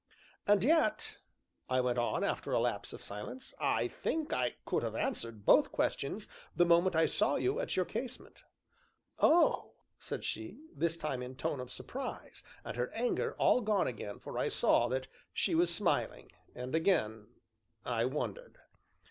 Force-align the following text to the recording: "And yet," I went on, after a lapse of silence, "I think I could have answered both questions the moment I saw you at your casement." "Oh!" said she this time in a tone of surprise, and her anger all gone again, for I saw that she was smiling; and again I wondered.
"And 0.47 0.63
yet," 0.63 1.19
I 1.69 1.79
went 1.79 1.99
on, 1.99 2.23
after 2.23 2.51
a 2.51 2.59
lapse 2.59 2.91
of 2.91 3.03
silence, 3.03 3.53
"I 3.59 3.87
think 3.87 4.33
I 4.33 4.55
could 4.65 4.81
have 4.81 4.95
answered 4.95 5.45
both 5.45 5.71
questions 5.71 6.27
the 6.55 6.65
moment 6.65 6.95
I 6.95 7.05
saw 7.05 7.35
you 7.35 7.59
at 7.59 7.75
your 7.75 7.85
casement." 7.85 8.41
"Oh!" 9.19 9.73
said 9.99 10.23
she 10.25 10.57
this 10.75 10.97
time 10.97 11.21
in 11.21 11.33
a 11.33 11.35
tone 11.35 11.59
of 11.59 11.71
surprise, 11.71 12.41
and 12.65 12.75
her 12.77 12.91
anger 12.95 13.35
all 13.37 13.61
gone 13.61 13.85
again, 13.85 14.17
for 14.17 14.39
I 14.39 14.47
saw 14.47 14.87
that 14.87 15.07
she 15.33 15.53
was 15.53 15.71
smiling; 15.71 16.31
and 16.55 16.73
again 16.73 17.27
I 17.85 18.05
wondered. 18.05 18.57